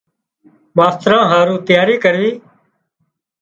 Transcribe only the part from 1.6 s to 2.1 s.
تياري